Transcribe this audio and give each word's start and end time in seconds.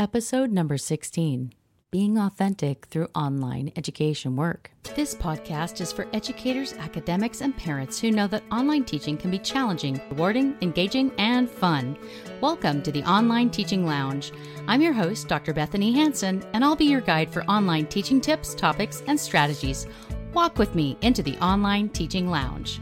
Episode 0.00 0.52
number 0.52 0.78
16 0.78 1.52
Being 1.90 2.18
Authentic 2.18 2.86
Through 2.86 3.08
Online 3.16 3.72
Education 3.74 4.36
Work. 4.36 4.70
This 4.94 5.12
podcast 5.12 5.80
is 5.80 5.92
for 5.92 6.06
educators, 6.12 6.72
academics, 6.74 7.40
and 7.40 7.56
parents 7.56 7.98
who 7.98 8.12
know 8.12 8.28
that 8.28 8.44
online 8.52 8.84
teaching 8.84 9.16
can 9.16 9.32
be 9.32 9.40
challenging, 9.40 10.00
rewarding, 10.08 10.56
engaging, 10.62 11.10
and 11.18 11.50
fun. 11.50 11.98
Welcome 12.40 12.80
to 12.82 12.92
the 12.92 13.02
Online 13.10 13.50
Teaching 13.50 13.84
Lounge. 13.84 14.30
I'm 14.68 14.80
your 14.80 14.92
host, 14.92 15.26
Dr. 15.26 15.52
Bethanie 15.52 15.92
Hansen, 15.92 16.44
and 16.52 16.64
I'll 16.64 16.76
be 16.76 16.84
your 16.84 17.00
guide 17.00 17.32
for 17.32 17.42
online 17.46 17.86
teaching 17.86 18.20
tips, 18.20 18.54
topics, 18.54 19.02
and 19.08 19.18
strategies. 19.18 19.88
Walk 20.32 20.58
with 20.58 20.76
me 20.76 20.96
into 21.00 21.24
the 21.24 21.36
Online 21.38 21.88
Teaching 21.88 22.30
Lounge. 22.30 22.80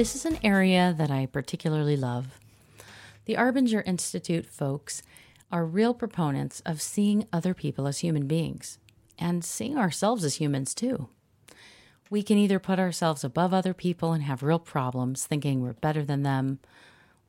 This 0.00 0.16
is 0.16 0.24
an 0.24 0.38
area 0.42 0.94
that 0.96 1.10
I 1.10 1.26
particularly 1.26 1.94
love. 1.94 2.40
The 3.26 3.34
Arbinger 3.34 3.86
Institute 3.86 4.46
folks 4.46 5.02
are 5.52 5.66
real 5.66 5.92
proponents 5.92 6.62
of 6.64 6.80
seeing 6.80 7.28
other 7.34 7.52
people 7.52 7.86
as 7.86 7.98
human 7.98 8.26
beings 8.26 8.78
and 9.18 9.44
seeing 9.44 9.76
ourselves 9.76 10.24
as 10.24 10.36
humans 10.36 10.74
too. 10.74 11.10
We 12.08 12.22
can 12.22 12.38
either 12.38 12.58
put 12.58 12.78
ourselves 12.78 13.24
above 13.24 13.52
other 13.52 13.74
people 13.74 14.14
and 14.14 14.22
have 14.22 14.42
real 14.42 14.58
problems 14.58 15.26
thinking 15.26 15.60
we're 15.60 15.74
better 15.74 16.02
than 16.02 16.22
them, 16.22 16.60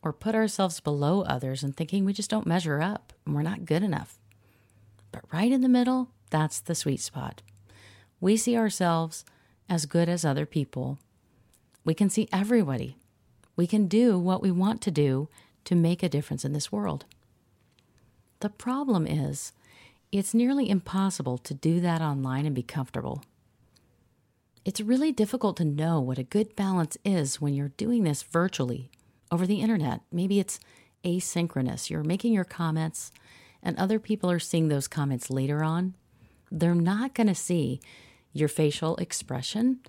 or 0.02 0.13
put 0.13 0.33
ourselves 0.33 0.80
below 0.80 1.23
others 1.23 1.63
and 1.63 1.75
thinking 1.75 2.05
we 2.05 2.13
just 2.13 2.30
don't 2.30 2.47
measure 2.47 2.81
up 2.81 3.11
and 3.25 3.35
we're 3.35 3.41
not 3.41 3.66
good 3.66 3.83
enough. 3.83 4.17
But 5.11 5.25
right 5.33 5.52
in 5.52 5.59
the 5.59 5.67
middle, 5.67 6.11
that's 6.30 6.61
the 6.61 6.73
sweet 6.73 7.02
spot. 7.02 7.41
We 8.22 8.38
see 8.38 8.55
ourselves 8.55 9.25
as 9.67 9.85
good 9.85 10.08
as 10.08 10.23
other 10.23 10.45
people 10.45 10.99
we 11.83 11.93
can 11.93 12.09
see 12.09 12.27
everybody. 12.31 12.97
We 13.55 13.67
can 13.67 13.87
do 13.87 14.17
what 14.17 14.41
we 14.41 14.51
want 14.51 14.81
to 14.81 14.91
do 14.91 15.29
to 15.65 15.75
make 15.75 16.03
a 16.03 16.09
difference 16.09 16.45
in 16.45 16.53
this 16.53 16.71
world. 16.71 17.05
The 18.39 18.49
problem 18.49 19.05
is, 19.05 19.51
it's 20.11 20.33
nearly 20.33 20.69
impossible 20.69 21.37
to 21.39 21.53
do 21.53 21.79
that 21.79 22.02
online 22.02 22.45
and 22.45 22.55
be 22.55 22.63
comfortable. 22.63 23.23
It's 24.65 24.81
really 24.81 25.11
difficult 25.11 25.57
to 25.57 25.65
know 25.65 25.99
what 25.99 26.17
a 26.17 26.23
good 26.23 26.55
balance 26.55 26.97
is 27.03 27.39
when 27.39 27.53
you're 27.53 27.69
doing 27.69 28.03
this 28.03 28.21
virtually 28.21 28.91
over 29.31 29.47
the 29.47 29.61
internet. 29.61 30.02
Maybe 30.11 30.39
it's 30.39 30.59
asynchronous. 31.03 31.89
You're 31.89 32.03
making 32.03 32.33
your 32.33 32.43
comments, 32.43 33.11
and 33.63 33.77
other 33.77 33.99
people 33.99 34.29
are 34.29 34.39
seeing 34.39 34.67
those 34.67 34.87
comments 34.87 35.29
later 35.29 35.63
on. 35.63 35.95
They're 36.52 36.75
not 36.75 37.13
going 37.13 37.27
to 37.27 37.35
see 37.35 37.79
your 38.33 38.47
facial 38.47 38.95
expression 38.97 39.79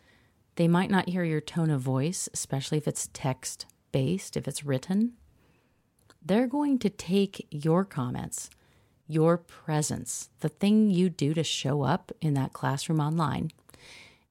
they 0.56 0.68
might 0.68 0.90
not 0.90 1.08
hear 1.08 1.24
your 1.24 1.40
tone 1.40 1.70
of 1.70 1.80
voice, 1.80 2.28
especially 2.32 2.78
if 2.78 2.86
it's 2.86 3.08
text 3.12 3.66
based, 3.90 4.36
if 4.36 4.46
it's 4.46 4.64
written. 4.64 5.12
They're 6.24 6.46
going 6.46 6.78
to 6.80 6.90
take 6.90 7.46
your 7.50 7.84
comments, 7.84 8.50
your 9.06 9.36
presence, 9.36 10.30
the 10.40 10.48
thing 10.48 10.90
you 10.90 11.10
do 11.10 11.34
to 11.34 11.42
show 11.42 11.82
up 11.82 12.12
in 12.20 12.34
that 12.34 12.52
classroom 12.52 13.00
online, 13.00 13.50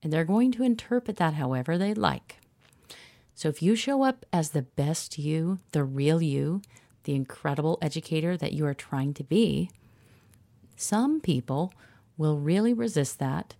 and 0.02 0.12
they're 0.12 0.24
going 0.26 0.52
to 0.54 0.64
interpret 0.64 1.18
that 1.18 1.36
however 1.36 1.78
they 1.78 1.94
like. 1.94 2.38
So 3.36 3.50
if 3.50 3.62
you 3.62 3.76
show 3.76 4.04
up 4.04 4.26
as 4.32 4.52
the 4.52 4.62
best 4.62 5.18
you, 5.18 5.60
the 5.72 5.84
real 5.84 6.22
you, 6.22 6.62
the 7.04 7.16
incredible 7.16 7.80
educator 7.82 8.38
that 8.38 8.54
you 8.54 8.66
are 8.66 8.74
trying 8.74 9.14
to 9.16 9.24
be, 9.24 9.70
some 10.76 11.20
people 11.20 11.74
will 12.18 12.38
really 12.38 12.74
resist 12.74 13.20
that. 13.20 13.56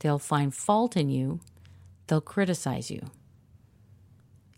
They'll 0.00 0.18
find 0.18 0.54
fault 0.54 0.96
in 0.96 1.08
you 1.08 1.40
they'll 2.10 2.20
criticize 2.20 2.90
you. 2.90 3.00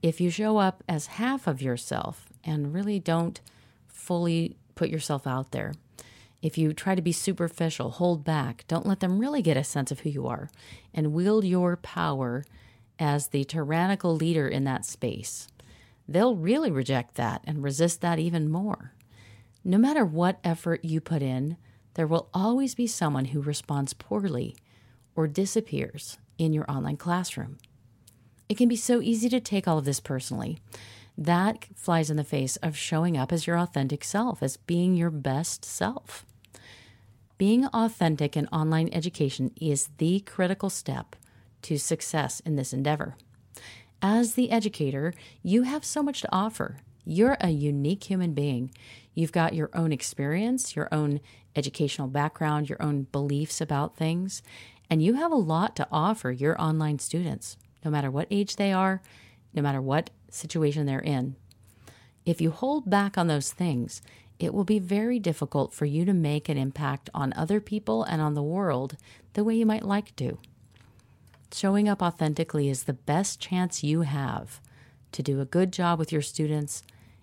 If 0.03 0.21
you 0.21 0.31
show 0.31 0.57
up 0.57 0.83
as 0.89 1.07
half 1.07 1.47
of 1.47 1.61
yourself 1.61 2.33
and 2.43 2.73
really 2.73 2.99
don't 2.99 3.41
fully 3.87 4.57
put 4.75 4.89
yourself 4.89 5.27
out 5.27 5.53
there, 5.53 5.75
if 6.41 6.57
you 6.57 6.73
try 6.73 6.95
to 6.95 7.03
be 7.03 7.13
superficial, 7.13 7.91
hold 7.91 8.25
back, 8.25 8.65
don't 8.69 8.87
let 8.87 9.01
them 9.01 9.19
really 9.19 9.43
get 9.43 9.59
a 9.59 9.63
sense 9.63 9.93
of 9.93 10.01
who 10.01 10.09
you 10.09 10.27
are, 10.27 10.51
and 10.95 11.13
wield 11.13 11.45
your 11.45 11.77
power 11.77 12.45
as 12.99 13.29
the 13.29 13.45
tyrannical 13.45 14.17
leader 14.17 14.49
in 14.49 14.65
that 14.65 14.87
space, 14.87 15.47
they'll 16.09 16.35
really 16.35 16.71
reject 16.71 17.17
that 17.17 17.43
and 17.45 17.63
resist 17.63 18.01
that 18.01 18.19
even 18.19 18.51
more. 18.51 18.95
No 19.63 19.77
matter 19.77 20.07
what 20.07 20.41
effort 20.43 20.85
you 20.85 21.01
put 21.01 21.23
in, 21.23 21.59
there 21.95 22.07
will 22.07 22.31
always 22.33 22.75
be 22.75 22.87
someone 22.87 23.27
who 23.27 23.43
responds 23.43 23.93
poorly 23.93 24.57
or 25.15 25.29
disappears 25.29 26.19
in 26.39 26.53
your 26.53 26.71
online 26.71 26.97
classroom. 26.97 27.59
It 28.49 28.57
can 28.57 28.69
be 28.69 28.77
so 28.77 29.01
easy 29.01 29.29
to 29.31 29.41
take 29.41 29.67
all 29.67 29.79
of 29.79 29.85
this 29.85 30.01
personally. 30.01 30.59
That 31.17 31.67
flies 31.75 32.11
in 32.11 32.17
the 32.17 32.25
face 32.25 32.57
of 32.57 32.77
showing 32.77 33.17
up 33.17 33.33
as 33.33 33.47
your 33.47 33.59
authentic 33.59 34.05
self, 34.05 34.43
as 34.43 34.57
being 34.57 34.95
your 34.95 35.11
best 35.11 35.65
self. 35.65 36.25
Being 37.39 37.67
authentic 37.67 38.37
in 38.37 38.47
online 38.49 38.89
education 38.93 39.53
is 39.61 39.89
the 39.99 40.21
critical 40.21 40.71
step 40.71 41.17
to 41.63 41.79
success 41.79 42.41
in 42.41 42.57
this 42.57 42.73
endeavor. 42.73 43.17
As 44.01 44.35
the 44.35 44.51
educator, 44.51 45.15
you 45.43 45.63
have 45.63 45.85
so 45.85 46.03
much 46.03 46.21
to 46.23 46.33
offer. 46.33 46.79
You're 47.05 47.37
a 47.41 47.51
unique 47.51 48.05
human 48.05 48.33
being. 48.33 48.71
You've 49.15 49.33
got 49.33 49.55
your 49.55 49.71
own 49.75 49.93
experience, 49.93 50.77
your 50.77 50.89
own 50.93 51.21
educational 51.55 52.09
background, 52.09 52.69
your 52.69 52.83
own 52.83 53.05
beliefs 53.13 53.61
about 53.61 53.97
things, 53.97 54.43
and 54.93 55.03
you 55.03 55.15
have 55.15 55.33
a 55.33 55.37
lot 55.37 55.75
to 55.75 55.89
offer 55.91 56.31
your 56.31 56.61
online 56.61 56.99
students, 56.99 57.57
no 57.83 57.91
matter 57.91 58.11
what 58.11 58.27
age 58.31 58.57
they 58.57 58.75
are, 58.75 59.01
no 59.55 59.63
matter 59.63 59.81
what 59.81 60.11
situation 60.29 60.85
they're 60.85 61.01
in. 61.01 61.35
If 62.27 62.43
you 62.43 62.51
hold 62.51 62.91
back 62.91 63.17
on 63.17 63.27
those 63.27 63.53
things, 63.53 64.03
it 64.39 64.53
will 64.53 64.65
be 64.65 64.79
very 64.79 65.19
difficult 65.19 65.73
for 65.73 65.87
you 65.87 66.05
to 66.05 66.13
make 66.13 66.51
an 66.51 66.59
impact 66.59 67.09
on 67.15 67.33
other 67.33 67.59
people 67.59 68.05
and 68.05 68.21
on 68.21 68.35
the 68.35 68.43
world 68.43 68.99
the 69.33 69.43
way 69.45 69.55
you 69.55 69.65
might 69.65 69.83
like 69.83 70.15
to. 70.17 70.37
Showing 71.55 71.89
up 71.89 72.03
authentically 72.03 72.69
is 72.69 72.85
the 72.85 72.93
best 72.93 73.41
chance 73.41 73.83
you 73.83 74.03
have 74.03 74.61
to 75.13 75.23
do 75.23 75.41
a 75.41 75.47
good 75.47 75.73
job 75.73 75.99
with 75.99 76.13
your 76.13 76.21
students 76.21 76.83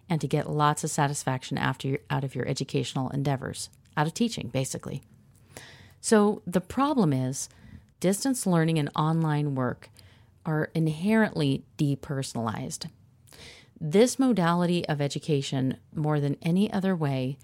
and 0.10 0.20
to 0.22 0.28
get 0.28 0.50
lots 0.50 0.84
of 0.84 0.90
satisfaction 0.90 1.56
after 1.56 2.00
out 2.10 2.24
of 2.24 2.34
your 2.34 2.48
educational 2.48 3.12
endeavors, 3.12 3.70
out 3.96 4.08
of 4.08 4.16
teaching, 4.16 4.48
basically. 4.48 5.04
So 6.02 6.42
the 6.48 6.62
problem 6.62 7.14
is 7.14 7.48
distance 8.00 8.46
learning 8.46 8.80
and 8.80 8.90
online 8.96 9.56
work 9.56 9.90
are 10.46 10.72
inherently 10.74 11.64
depersonalized. 11.78 12.90
This 13.80 14.20
modality 14.20 14.86
of 14.88 15.00
education, 15.00 15.78
more 15.96 16.20
than 16.20 16.38
any 16.42 16.72
other 16.72 16.96
way, 16.96 17.38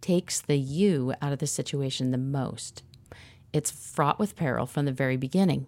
takes 0.00 0.40
the 0.40 0.56
you 0.56 1.14
out 1.20 1.32
of 1.32 1.38
the 1.38 1.46
situation 1.46 2.10
the 2.10 2.18
most. 2.18 2.82
It's 3.52 3.70
fraught 3.70 4.18
with 4.18 4.36
peril 4.36 4.66
from 4.66 4.86
the 4.86 4.92
very 4.92 5.16
beginning. 5.16 5.66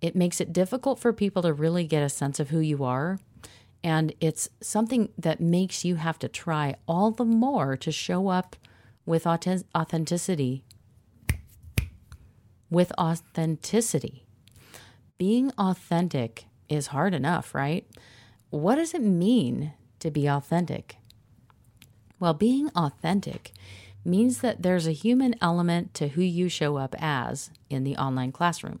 It 0.00 0.14
makes 0.14 0.40
it 0.40 0.52
difficult 0.52 0.98
for 1.00 1.12
people 1.12 1.42
to 1.42 1.52
really 1.52 1.84
get 1.84 2.02
a 2.02 2.08
sense 2.08 2.38
of 2.38 2.50
who 2.50 2.60
you 2.60 2.84
are. 2.84 3.18
And 3.82 4.12
it's 4.20 4.48
something 4.60 5.08
that 5.18 5.40
makes 5.40 5.84
you 5.84 5.96
have 5.96 6.18
to 6.20 6.28
try 6.28 6.76
all 6.86 7.10
the 7.10 7.24
more 7.24 7.76
to 7.76 7.92
show 7.92 8.28
up 8.28 8.56
with 9.06 9.26
authenticity 9.26 10.64
with 12.70 12.92
authenticity. 12.98 14.24
Being 15.16 15.50
authentic 15.58 16.44
is 16.68 16.88
hard 16.88 17.14
enough, 17.14 17.54
right? 17.54 17.86
What 18.50 18.76
does 18.76 18.94
it 18.94 19.02
mean 19.02 19.72
to 20.00 20.10
be 20.10 20.26
authentic? 20.26 20.96
Well, 22.20 22.34
being 22.34 22.68
authentic 22.70 23.52
means 24.04 24.38
that 24.38 24.62
there's 24.62 24.86
a 24.86 24.92
human 24.92 25.34
element 25.40 25.94
to 25.94 26.08
who 26.08 26.22
you 26.22 26.48
show 26.48 26.76
up 26.76 26.94
as 26.98 27.50
in 27.68 27.84
the 27.84 27.96
online 27.96 28.32
classroom. 28.32 28.80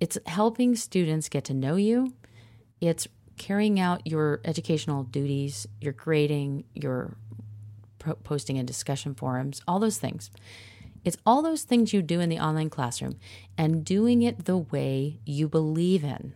It's 0.00 0.18
helping 0.26 0.76
students 0.76 1.28
get 1.28 1.44
to 1.44 1.54
know 1.54 1.76
you. 1.76 2.14
It's 2.80 3.08
carrying 3.36 3.80
out 3.80 4.06
your 4.06 4.40
educational 4.44 5.04
duties, 5.04 5.66
your 5.80 5.92
grading, 5.92 6.64
your 6.74 7.16
posting 8.24 8.56
in 8.56 8.66
discussion 8.66 9.14
forums, 9.14 9.62
all 9.66 9.78
those 9.78 9.98
things. 9.98 10.30
It's 11.04 11.16
all 11.24 11.42
those 11.42 11.62
things 11.62 11.92
you 11.92 12.02
do 12.02 12.20
in 12.20 12.28
the 12.28 12.38
online 12.38 12.70
classroom 12.70 13.18
and 13.56 13.84
doing 13.84 14.22
it 14.22 14.44
the 14.44 14.58
way 14.58 15.20
you 15.24 15.48
believe 15.48 16.04
in. 16.04 16.34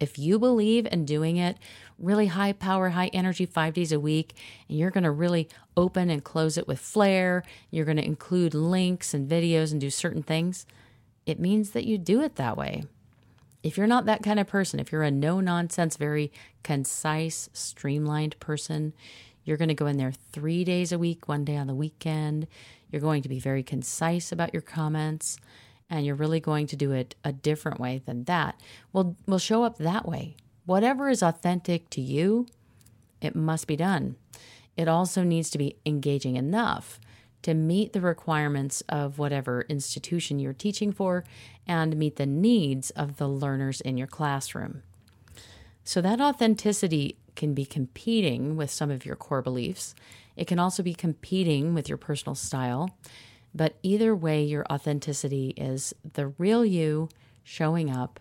If 0.00 0.18
you 0.18 0.38
believe 0.38 0.86
in 0.90 1.04
doing 1.04 1.36
it 1.36 1.56
really 1.98 2.26
high 2.26 2.52
power, 2.52 2.90
high 2.90 3.08
energy 3.08 3.46
five 3.46 3.74
days 3.74 3.92
a 3.92 4.00
week, 4.00 4.34
and 4.68 4.78
you're 4.78 4.90
going 4.90 5.04
to 5.04 5.10
really 5.10 5.48
open 5.76 6.10
and 6.10 6.22
close 6.22 6.58
it 6.58 6.68
with 6.68 6.80
flair, 6.80 7.42
you're 7.70 7.84
going 7.84 7.96
to 7.96 8.04
include 8.04 8.54
links 8.54 9.14
and 9.14 9.30
videos 9.30 9.72
and 9.72 9.80
do 9.80 9.90
certain 9.90 10.22
things, 10.22 10.66
it 11.26 11.38
means 11.40 11.70
that 11.70 11.84
you 11.84 11.96
do 11.96 12.20
it 12.20 12.36
that 12.36 12.56
way. 12.56 12.84
If 13.62 13.78
you're 13.78 13.86
not 13.86 14.04
that 14.04 14.22
kind 14.22 14.38
of 14.38 14.46
person, 14.46 14.78
if 14.78 14.92
you're 14.92 15.02
a 15.02 15.10
no 15.10 15.40
nonsense, 15.40 15.96
very 15.96 16.30
concise, 16.62 17.48
streamlined 17.54 18.38
person, 18.40 18.92
you're 19.44 19.56
going 19.56 19.68
to 19.68 19.74
go 19.74 19.86
in 19.86 19.96
there 19.98 20.12
three 20.32 20.64
days 20.64 20.92
a 20.92 20.98
week, 20.98 21.28
one 21.28 21.44
day 21.44 21.56
on 21.56 21.66
the 21.66 21.74
weekend. 21.74 22.46
You're 22.90 23.00
going 23.00 23.22
to 23.22 23.28
be 23.28 23.40
very 23.40 23.62
concise 23.62 24.32
about 24.32 24.52
your 24.52 24.62
comments. 24.62 25.38
and 25.90 26.06
you're 26.06 26.14
really 26.14 26.40
going 26.40 26.66
to 26.68 26.76
do 26.76 26.92
it 26.92 27.14
a 27.24 27.32
different 27.32 27.78
way 27.78 28.00
than 28.04 28.24
that, 28.24 28.58
We'll, 28.92 29.16
we'll 29.26 29.38
show 29.38 29.64
up 29.64 29.76
that 29.78 30.06
way. 30.08 30.34
Whatever 30.66 31.10
is 31.10 31.22
authentic 31.22 31.90
to 31.90 32.00
you, 32.00 32.46
it 33.20 33.36
must 33.36 33.66
be 33.66 33.76
done. 33.76 34.16
It 34.76 34.88
also 34.88 35.22
needs 35.22 35.50
to 35.50 35.58
be 35.58 35.76
engaging 35.84 36.36
enough 36.36 36.98
to 37.42 37.52
meet 37.54 37.92
the 37.92 38.00
requirements 38.00 38.82
of 38.88 39.18
whatever 39.18 39.66
institution 39.68 40.38
you're 40.38 40.54
teaching 40.54 40.90
for 40.90 41.24
and 41.66 41.96
meet 41.96 42.16
the 42.16 42.26
needs 42.26 42.90
of 42.90 43.18
the 43.18 43.28
learners 43.28 43.82
in 43.82 43.98
your 43.98 44.06
classroom. 44.06 44.82
So 45.84 46.00
that 46.00 46.20
authenticity 46.20 47.18
can 47.36 47.54
be 47.54 47.66
competing 47.66 48.56
with 48.56 48.70
some 48.70 48.90
of 48.90 49.04
your 49.04 49.16
core 49.16 49.42
beliefs. 49.42 49.94
It 50.36 50.46
can 50.46 50.58
also 50.58 50.82
be 50.82 50.94
competing 50.94 51.74
with 51.74 51.88
your 51.88 51.98
personal 51.98 52.34
style. 52.34 52.96
But 53.54 53.76
either 53.82 54.16
way, 54.16 54.42
your 54.42 54.64
authenticity 54.70 55.50
is 55.56 55.94
the 56.14 56.28
real 56.38 56.64
you 56.64 57.08
showing 57.44 57.90
up 57.90 58.18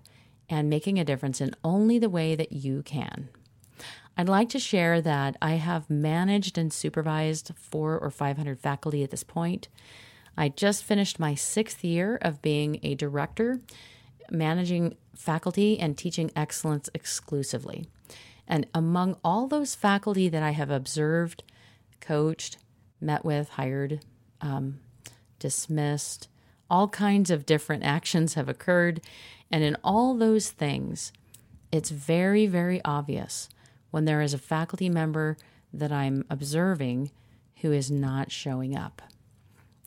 and 0.50 0.70
making 0.70 1.00
a 1.00 1.06
difference 1.06 1.42
in 1.42 1.56
only 1.64 1.98
the 1.98 2.10
way 2.10 2.36
that 2.36 2.52
you 2.52 2.84
can. 2.84 3.30
I'd 4.16 4.30
like 4.30 4.50
to 4.50 4.60
share 4.60 5.02
that 5.02 5.38
I 5.42 5.54
have 5.54 5.90
managed 5.90 6.58
and 6.58 6.72
supervised 6.72 7.52
four 7.56 7.98
or 7.98 8.12
500 8.12 8.60
faculty 8.60 9.04
at 9.04 9.10
this 9.10 9.24
point. 9.24 9.70
I 10.38 10.50
just 10.50 10.84
finished 10.84 11.20
my 11.20 11.34
sixth 11.34 11.84
year 11.84 12.20
of 12.22 12.42
being 12.42 12.80
a 12.84 12.94
director, 12.94 13.62
managing 14.32 14.96
faculty 15.16 15.80
and 15.80 15.98
teaching 15.98 16.32
excellence 16.36 16.90
exclusively. 16.94 17.86
And 18.48 18.68
among 18.74 19.18
all 19.24 19.48
those 19.48 19.76
faculty 19.76 20.30
that 20.30 20.44
I 20.44 20.52
have 20.52 20.70
observed, 20.70 21.44
coached, 22.02 22.58
met 23.00 23.24
with, 23.24 23.50
hired, 23.50 24.02
um, 24.42 24.80
dismissed, 25.40 26.28
all 26.70 26.88
kinds 26.88 27.30
of 27.30 27.46
different 27.46 27.84
actions 27.84 28.34
have 28.34 28.50
occurred. 28.50 29.02
And 29.52 29.64
in 29.64 29.78
all 29.84 30.16
those 30.16 30.50
things, 30.50 31.14
it's 31.72 31.90
very, 31.90 32.48
very 32.48 32.82
obvious 32.84 33.50
when 33.92 34.06
there 34.06 34.22
is 34.22 34.34
a 34.34 34.40
faculty 34.40 34.90
member 34.90 35.38
that 35.72 35.92
I'm 35.92 36.26
observing 36.30 37.12
who 37.62 37.72
is 37.72 37.90
not 37.90 38.32
showing 38.32 38.76
up. 38.76 39.02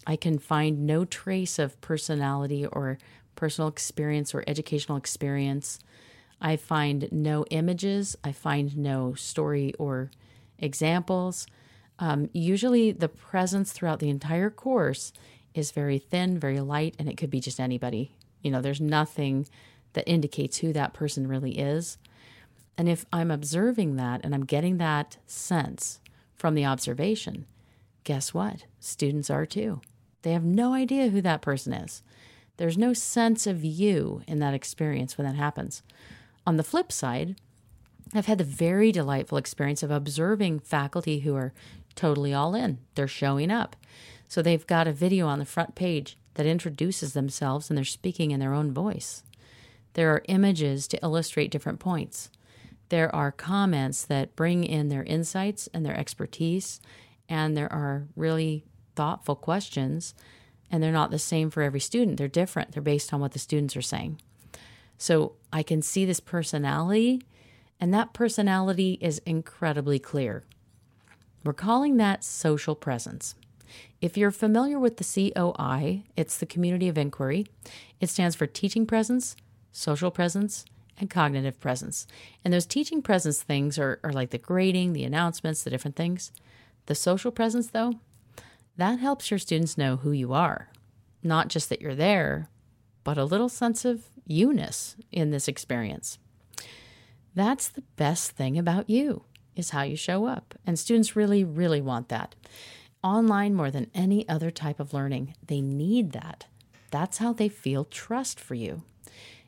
I 0.06 0.16
can 0.16 0.38
find 0.38 0.86
no 0.86 1.04
trace 1.04 1.58
of 1.58 1.80
personality 1.80 2.64
or 2.64 2.98
personal 3.36 3.68
experience 3.68 4.34
or 4.34 4.44
educational 4.46 4.98
experience. 4.98 5.78
I 6.40 6.56
find 6.56 7.08
no 7.12 7.44
images. 7.50 8.16
I 8.24 8.32
find 8.32 8.76
no 8.76 9.14
story 9.14 9.72
or 9.78 10.10
examples. 10.58 11.46
Um, 11.98 12.28
usually, 12.32 12.92
the 12.92 13.08
presence 13.08 13.72
throughout 13.72 14.00
the 14.00 14.10
entire 14.10 14.50
course 14.50 15.12
is 15.54 15.70
very 15.70 15.98
thin, 15.98 16.38
very 16.38 16.60
light, 16.60 16.94
and 16.98 17.08
it 17.08 17.16
could 17.16 17.30
be 17.30 17.40
just 17.40 17.58
anybody. 17.58 18.12
You 18.42 18.50
know, 18.50 18.60
there's 18.60 18.80
nothing 18.80 19.46
that 19.94 20.08
indicates 20.08 20.58
who 20.58 20.72
that 20.74 20.92
person 20.92 21.26
really 21.26 21.58
is. 21.58 21.96
And 22.76 22.88
if 22.88 23.06
I'm 23.12 23.30
observing 23.30 23.96
that 23.96 24.20
and 24.22 24.34
I'm 24.34 24.44
getting 24.44 24.76
that 24.76 25.16
sense 25.26 26.00
from 26.34 26.54
the 26.54 26.66
observation, 26.66 27.46
guess 28.04 28.34
what? 28.34 28.66
Students 28.78 29.30
are 29.30 29.46
too. 29.46 29.80
They 30.22 30.32
have 30.32 30.44
no 30.44 30.74
idea 30.74 31.08
who 31.08 31.22
that 31.22 31.40
person 31.40 31.72
is. 31.72 32.02
There's 32.56 32.78
no 32.78 32.92
sense 32.92 33.46
of 33.46 33.64
you 33.64 34.22
in 34.26 34.38
that 34.38 34.54
experience 34.54 35.16
when 35.16 35.26
that 35.26 35.36
happens. 35.36 35.82
On 36.46 36.56
the 36.56 36.62
flip 36.62 36.90
side, 36.90 37.36
I've 38.14 38.26
had 38.26 38.38
the 38.38 38.44
very 38.44 38.92
delightful 38.92 39.38
experience 39.38 39.82
of 39.82 39.90
observing 39.90 40.60
faculty 40.60 41.20
who 41.20 41.34
are 41.34 41.52
totally 41.94 42.32
all 42.32 42.54
in. 42.54 42.78
They're 42.94 43.08
showing 43.08 43.50
up. 43.50 43.76
So 44.28 44.42
they've 44.42 44.66
got 44.66 44.86
a 44.86 44.92
video 44.92 45.26
on 45.26 45.38
the 45.38 45.44
front 45.44 45.74
page 45.74 46.16
that 46.34 46.46
introduces 46.46 47.12
themselves 47.12 47.68
and 47.68 47.76
they're 47.76 47.84
speaking 47.84 48.30
in 48.30 48.40
their 48.40 48.54
own 48.54 48.72
voice. 48.72 49.22
There 49.94 50.10
are 50.10 50.22
images 50.28 50.86
to 50.88 51.02
illustrate 51.02 51.50
different 51.50 51.80
points 51.80 52.30
there 52.88 53.14
are 53.14 53.32
comments 53.32 54.04
that 54.04 54.36
bring 54.36 54.64
in 54.64 54.88
their 54.88 55.02
insights 55.02 55.68
and 55.74 55.84
their 55.84 55.96
expertise, 55.96 56.80
and 57.28 57.56
there 57.56 57.72
are 57.72 58.06
really 58.14 58.64
thoughtful 58.94 59.34
questions, 59.34 60.14
and 60.70 60.82
they're 60.82 60.92
not 60.92 61.10
the 61.10 61.18
same 61.18 61.50
for 61.50 61.62
every 61.62 61.80
student. 61.80 62.16
They're 62.16 62.28
different, 62.28 62.72
they're 62.72 62.82
based 62.82 63.12
on 63.12 63.20
what 63.20 63.32
the 63.32 63.38
students 63.38 63.76
are 63.76 63.82
saying. 63.82 64.20
So 64.98 65.32
I 65.52 65.62
can 65.62 65.82
see 65.82 66.04
this 66.04 66.20
personality, 66.20 67.22
and 67.78 67.92
that 67.92 68.12
personality 68.12 68.98
is 69.00 69.18
incredibly 69.26 69.98
clear. 69.98 70.44
We're 71.44 71.52
calling 71.52 71.96
that 71.96 72.24
social 72.24 72.74
presence. 72.74 73.34
If 74.00 74.16
you're 74.16 74.30
familiar 74.30 74.78
with 74.78 74.96
the 74.96 75.32
COI, 75.32 76.04
it's 76.16 76.38
the 76.38 76.46
Community 76.46 76.88
of 76.88 76.98
Inquiry. 76.98 77.46
It 78.00 78.08
stands 78.08 78.36
for 78.36 78.46
Teaching 78.46 78.86
Presence, 78.86 79.36
Social 79.72 80.10
Presence, 80.10 80.64
and 80.98 81.10
cognitive 81.10 81.60
presence. 81.60 82.06
And 82.44 82.52
those 82.52 82.66
teaching 82.66 83.02
presence 83.02 83.42
things 83.42 83.78
are, 83.78 84.00
are 84.02 84.12
like 84.12 84.30
the 84.30 84.38
grading, 84.38 84.92
the 84.92 85.04
announcements, 85.04 85.62
the 85.62 85.70
different 85.70 85.96
things. 85.96 86.32
The 86.86 86.94
social 86.94 87.30
presence, 87.30 87.68
though, 87.68 87.94
that 88.76 88.98
helps 88.98 89.30
your 89.30 89.38
students 89.38 89.78
know 89.78 89.96
who 89.96 90.12
you 90.12 90.32
are. 90.32 90.68
Not 91.22 91.48
just 91.48 91.68
that 91.68 91.80
you're 91.80 91.94
there, 91.94 92.48
but 93.04 93.18
a 93.18 93.24
little 93.24 93.48
sense 93.48 93.84
of 93.84 94.04
you 94.26 94.52
ness 94.52 94.96
in 95.12 95.30
this 95.30 95.48
experience. 95.48 96.18
That's 97.34 97.68
the 97.68 97.82
best 97.96 98.32
thing 98.32 98.58
about 98.58 98.88
you, 98.88 99.24
is 99.54 99.70
how 99.70 99.82
you 99.82 99.96
show 99.96 100.26
up. 100.26 100.54
And 100.66 100.78
students 100.78 101.16
really, 101.16 101.44
really 101.44 101.80
want 101.80 102.08
that. 102.08 102.34
Online, 103.02 103.54
more 103.54 103.70
than 103.70 103.90
any 103.94 104.28
other 104.28 104.50
type 104.50 104.80
of 104.80 104.92
learning, 104.92 105.34
they 105.46 105.60
need 105.60 106.12
that. 106.12 106.46
That's 106.90 107.18
how 107.18 107.32
they 107.32 107.48
feel 107.48 107.84
trust 107.84 108.40
for 108.40 108.54
you. 108.54 108.82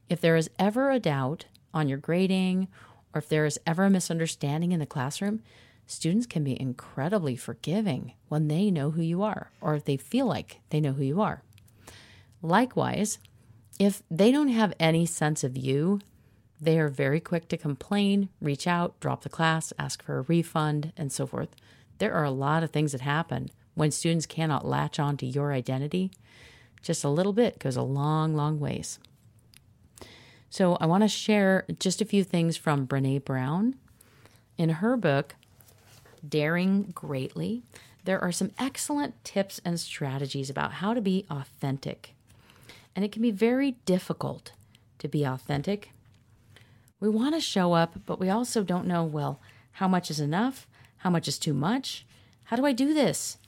If 0.09 0.21
there 0.21 0.37
is 0.37 0.51
ever 0.59 0.91
a 0.91 1.01
doubt 1.01 1.47
on 1.75 1.89
your 1.89 1.99
grading 1.99 2.69
or 3.15 3.19
if 3.19 3.29
there 3.29 3.47
is 3.47 3.59
ever 3.67 3.85
a 3.85 3.91
misunderstanding 3.91 4.73
in 4.73 4.81
the 4.81 4.87
classroom, 4.87 5.43
students 5.89 6.27
can 6.27 6.45
be 6.45 6.61
incredibly 6.61 7.35
forgiving 7.35 8.13
when 8.29 8.47
they 8.47 8.71
know 8.71 8.93
who 8.93 9.03
you 9.03 9.23
are 9.23 9.51
or 9.61 9.75
if 9.75 9.85
they 9.85 9.97
feel 9.97 10.27
like 10.27 10.61
they 10.71 10.81
know 10.81 10.93
who 10.93 11.03
you 11.03 11.21
are. 11.21 11.43
Likewise, 12.43 13.19
if 13.81 14.03
they 14.11 14.31
don't 14.31 14.49
have 14.49 14.75
any 14.79 15.07
sense 15.07 15.43
of 15.43 15.57
you, 15.57 16.01
they 16.61 16.79
are 16.79 16.89
very 16.89 17.21
quick 17.21 17.49
to 17.49 17.57
complain, 17.57 18.29
reach 18.41 18.67
out, 18.67 19.01
drop 19.01 19.23
the 19.23 19.29
class, 19.29 19.73
ask 19.79 20.03
for 20.03 20.19
a 20.19 20.23
refund, 20.23 20.93
and 20.97 21.11
so 21.11 21.27
forth. 21.27 21.51
There 21.99 22.13
are 22.13 22.25
a 22.25 22.31
lot 22.31 22.63
of 22.63 22.71
things 22.71 22.93
that 22.93 23.01
happen 23.01 23.51
when 23.75 23.91
students 23.91 24.27
cannot 24.27 24.67
latch 24.67 24.99
on 24.99 25.17
to 25.19 25.27
your 25.27 25.53
identity. 25.53 26.11
Just 26.83 27.03
a 27.03 27.09
little 27.09 27.33
bit 27.33 27.59
goes 27.59 27.77
a 27.77 27.83
long, 27.83 28.35
long 28.35 28.61
ways. 28.61 28.99
So 30.51 30.77
I 30.81 30.87
want 30.87 31.03
to 31.03 31.09
share 31.09 31.65
just 31.79 32.01
a 32.01 32.07
few 32.07 32.25
things 32.25 32.57
from 32.57 32.87
Brene 32.87 33.25
Brown. 33.25 33.77
In 34.57 34.71
her 34.71 34.97
book, 34.97 35.37
Daring 36.27 36.93
Greatly, 36.95 37.63
there 38.05 38.21
are 38.21 38.33
some 38.33 38.53
excellent 38.59 39.23
tips 39.25 39.61
and 39.65 39.79
strategies 39.79 40.49
about 40.49 40.75
how 40.75 40.95
to 40.95 41.01
be 41.01 41.27
authentic. 41.31 42.15
And 42.97 43.05
it 43.05 43.13
can 43.13 43.23
be 43.23 43.31
very 43.31 43.73
difficult 43.85 44.53
to 44.99 45.09
be 45.09 45.25
authentic. 45.25 45.91
We 47.01 47.09
want 47.09 47.35
to 47.35 47.41
show 47.41 47.75
up, 47.75 48.07
but 48.07 48.19
we 48.19 48.29
also 48.29 48.65
don't 48.65 48.87
know, 48.87 49.05
well, 49.05 49.41
how 49.73 49.89
much 49.89 50.11
is 50.11 50.21
enough? 50.21 50.67
How 50.99 51.11
much 51.11 51.29
is 51.29 51.39
too 51.39 51.55
much? 51.55 52.05
How 52.45 52.57
do 52.57 52.67
I 52.67 52.73
do 52.73 52.93
this? 52.95 53.39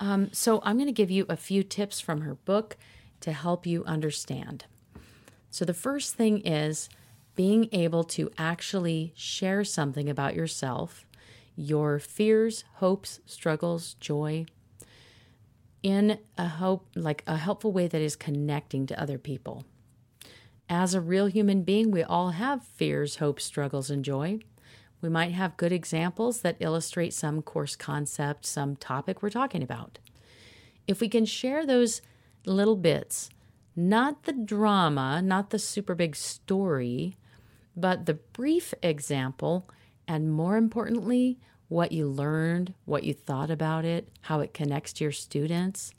Um, 0.00 0.30
so 0.32 0.60
I'm 0.64 0.76
going 0.76 0.86
to 0.86 0.92
give 0.92 1.10
you 1.10 1.24
a 1.28 1.36
few 1.36 1.62
tips 1.62 2.00
from 2.00 2.22
her 2.22 2.34
book 2.34 2.76
to 3.20 3.32
help 3.32 3.66
you 3.66 3.84
understand. 3.84 4.64
So, 5.50 5.64
the 5.64 5.74
first 5.74 6.14
thing 6.14 6.40
is 6.40 6.88
being 7.36 7.68
able 7.72 8.04
to 8.04 8.30
actually 8.36 9.12
share 9.14 9.64
something 9.64 10.08
about 10.08 10.34
yourself, 10.34 11.06
your 11.56 11.98
fears, 11.98 12.64
hopes, 12.74 13.20
struggles, 13.26 13.94
joy, 13.94 14.46
in 15.82 16.18
a 16.38 16.48
hope 16.48 16.88
like 16.94 17.22
a 17.26 17.36
helpful 17.36 17.72
way 17.72 17.88
that 17.88 18.00
is 18.00 18.16
connecting 18.16 18.86
to 18.86 19.00
other 19.00 19.18
people. 19.18 19.64
As 20.68 20.94
a 20.94 21.00
real 21.00 21.26
human 21.26 21.62
being, 21.62 21.90
we 21.90 22.02
all 22.02 22.30
have 22.30 22.64
fears, 22.64 23.16
hopes, 23.16 23.44
struggles, 23.44 23.90
and 23.90 24.04
joy. 24.04 24.38
We 25.00 25.08
might 25.08 25.32
have 25.32 25.56
good 25.56 25.72
examples 25.72 26.40
that 26.42 26.56
illustrate 26.60 27.12
some 27.12 27.42
course 27.42 27.76
concept, 27.76 28.46
some 28.46 28.76
topic 28.76 29.22
we're 29.22 29.30
talking 29.30 29.62
about. 29.62 29.98
If 30.86 31.00
we 31.00 31.08
can 31.08 31.26
share 31.26 31.66
those 31.66 32.00
little 32.46 32.76
bits 32.76 33.28
not 33.74 34.24
the 34.24 34.32
drama, 34.32 35.22
not 35.22 35.50
the 35.50 35.58
super 35.58 35.94
big 35.94 36.14
story, 36.14 37.16
but 37.74 38.06
the 38.06 38.14
brief 38.14 38.74
example, 38.82 39.68
and 40.06 40.32
more 40.32 40.56
importantly, 40.56 41.38
what 41.68 41.92
you 41.92 42.06
learned, 42.06 42.74
what 42.84 43.04
you 43.04 43.14
thought 43.14 43.50
about 43.50 43.84
it, 43.84 44.08
how 44.22 44.40
it 44.40 44.52
connects 44.52 44.92
to 44.94 45.04
your 45.04 45.12
students. 45.12 45.92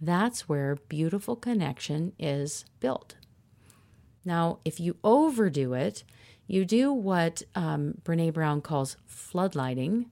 That's 0.00 0.48
where 0.48 0.76
beautiful 0.88 1.36
connection 1.36 2.12
is 2.18 2.64
built. 2.80 3.14
Now, 4.24 4.58
if 4.64 4.80
you 4.80 4.96
overdo 5.04 5.74
it, 5.74 6.02
you 6.46 6.64
do 6.64 6.92
what 6.92 7.42
um, 7.54 7.94
Brene 8.04 8.32
Brown 8.32 8.60
calls 8.60 8.96
floodlighting. 9.08 10.06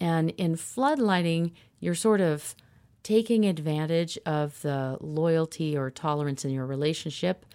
And 0.00 0.30
in 0.30 0.56
floodlighting, 0.56 1.52
you're 1.78 1.94
sort 1.94 2.20
of 2.20 2.54
taking 3.02 3.46
advantage 3.46 4.18
of 4.26 4.60
the 4.62 4.98
loyalty 5.00 5.76
or 5.76 5.90
tolerance 5.90 6.44
in 6.44 6.50
your 6.50 6.66
relationship 6.66 7.46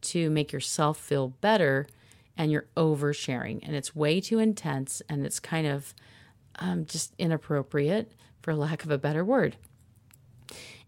to 0.00 0.30
make 0.30 0.52
yourself 0.52 0.98
feel 0.98 1.28
better 1.28 1.86
and 2.36 2.50
you're 2.50 2.66
oversharing 2.76 3.60
and 3.62 3.74
it's 3.76 3.94
way 3.94 4.20
too 4.20 4.38
intense 4.38 5.02
and 5.08 5.24
it's 5.24 5.40
kind 5.40 5.66
of 5.66 5.94
um, 6.58 6.84
just 6.86 7.14
inappropriate 7.18 8.12
for 8.42 8.54
lack 8.54 8.84
of 8.84 8.90
a 8.90 8.98
better 8.98 9.24
word 9.24 9.56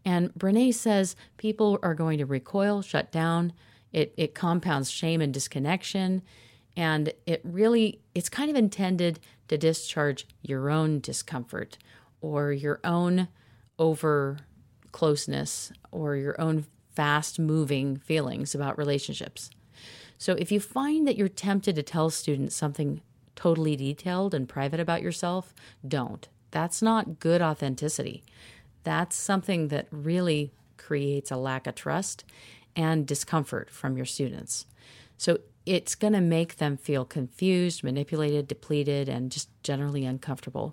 and 0.05 0.33
brene 0.35 0.73
says 0.73 1.17
people 1.37 1.79
are 1.83 1.95
going 1.95 2.19
to 2.19 2.27
recoil 2.27 2.83
shut 2.83 3.11
down 3.11 3.53
it, 3.93 4.13
it 4.17 4.35
compounds 4.35 4.91
shame 4.91 5.21
and 5.21 5.33
disconnection 5.33 6.23
and 6.77 7.13
it 7.27 7.41
really 7.45 8.01
it's 8.15 8.29
kind 8.29 8.51
of 8.51 8.57
intended 8.57 9.19
to 9.49 9.57
discharge 9.57 10.27
your 10.43 10.71
own 10.71 11.01
discomfort 11.01 11.79
or 12.21 12.53
your 12.53 12.81
own 12.85 13.29
over 13.79 14.39
closeness 14.93 15.73
or 15.91 16.17
your 16.17 16.41
own 16.41 16.67
fast 16.95 17.39
moving 17.39 17.97
feelings 17.99 18.55
about 18.55 18.79
relationships. 18.79 19.51
So 20.19 20.33
if 20.35 20.51
you 20.51 20.61
find 20.61 21.07
that 21.07 21.17
you're 21.17 21.29
tempted 21.29 21.77
to 21.77 21.83
tell 21.83 22.11
students 22.11 22.57
something 22.57 23.03
totally 23.35 23.77
detailed 23.77 24.35
and 24.35 24.49
private 24.49 24.81
about 24.81 25.03
yourself, 25.03 25.55
don't. 25.87 26.27
That's 26.51 26.81
not 26.81 27.19
good 27.21 27.43
authenticity. 27.43 28.25
That's 28.83 29.17
something 29.17 29.69
that 29.69 29.89
really 29.91 30.53
creates 30.77 31.31
a 31.31 31.37
lack 31.37 31.67
of 31.67 31.75
trust 31.75 32.25
and 32.75 33.07
discomfort 33.07 33.71
from 33.71 33.97
your 33.97 34.07
students. 34.07 34.67
So 35.19 35.39
it's 35.65 35.95
going 35.95 36.13
to 36.13 36.21
make 36.21 36.57
them 36.57 36.77
feel 36.77 37.05
confused, 37.05 37.83
manipulated, 37.83 38.47
depleted, 38.47 39.09
and 39.09 39.33
just 39.33 39.49
generally 39.63 40.05
uncomfortable. 40.05 40.73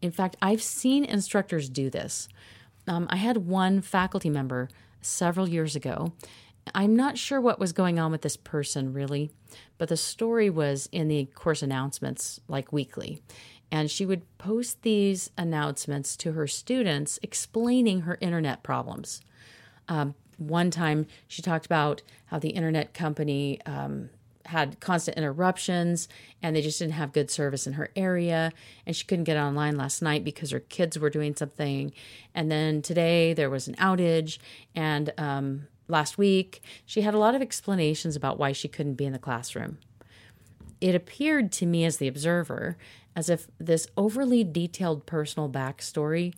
In 0.00 0.12
fact, 0.12 0.36
I've 0.40 0.62
seen 0.62 1.04
instructors 1.04 1.68
do 1.68 1.90
this. 1.90 2.28
Um, 2.86 3.06
I 3.10 3.16
had 3.16 3.38
one 3.38 3.80
faculty 3.80 4.30
member 4.30 4.68
several 5.00 5.48
years 5.48 5.74
ago. 5.74 6.12
I'm 6.74 6.96
not 6.96 7.18
sure 7.18 7.40
what 7.40 7.58
was 7.58 7.72
going 7.72 7.98
on 7.98 8.12
with 8.12 8.22
this 8.22 8.36
person 8.36 8.92
really, 8.92 9.30
but 9.78 9.88
the 9.88 9.96
story 9.96 10.48
was 10.48 10.88
in 10.92 11.08
the 11.08 11.26
course 11.26 11.62
announcements 11.62 12.40
like 12.48 12.72
weekly. 12.72 13.22
And 13.70 13.90
she 13.90 14.04
would 14.04 14.22
post 14.38 14.82
these 14.82 15.30
announcements 15.36 16.16
to 16.18 16.32
her 16.32 16.46
students 16.46 17.18
explaining 17.22 18.02
her 18.02 18.18
internet 18.20 18.62
problems. 18.62 19.22
Um, 19.88 20.14
one 20.36 20.70
time 20.70 21.06
she 21.26 21.42
talked 21.42 21.66
about 21.66 22.02
how 22.26 22.38
the 22.38 22.50
internet 22.50 22.94
company 22.94 23.60
um, 23.64 24.10
had 24.46 24.80
constant 24.80 25.16
interruptions 25.16 26.08
and 26.42 26.54
they 26.54 26.62
just 26.62 26.78
didn't 26.78 26.94
have 26.94 27.12
good 27.12 27.30
service 27.30 27.66
in 27.66 27.74
her 27.74 27.90
area 27.94 28.52
and 28.86 28.94
she 28.94 29.04
couldn't 29.04 29.24
get 29.24 29.36
online 29.36 29.76
last 29.76 30.02
night 30.02 30.24
because 30.24 30.50
her 30.50 30.60
kids 30.60 30.98
were 30.98 31.10
doing 31.10 31.34
something 31.34 31.92
and 32.34 32.50
then 32.50 32.82
today 32.82 33.32
there 33.34 33.50
was 33.50 33.68
an 33.68 33.74
outage 33.76 34.38
and 34.74 35.12
um, 35.16 35.68
last 35.92 36.18
week 36.18 36.62
she 36.84 37.02
had 37.02 37.14
a 37.14 37.18
lot 37.18 37.34
of 37.34 37.42
explanations 37.42 38.16
about 38.16 38.38
why 38.38 38.50
she 38.50 38.66
couldn't 38.66 38.94
be 38.94 39.04
in 39.04 39.12
the 39.12 39.18
classroom 39.18 39.78
it 40.80 40.96
appeared 40.96 41.52
to 41.52 41.64
me 41.64 41.84
as 41.84 41.98
the 41.98 42.08
observer 42.08 42.76
as 43.14 43.30
if 43.30 43.46
this 43.58 43.86
overly 43.96 44.42
detailed 44.42 45.06
personal 45.06 45.48
backstory 45.48 46.34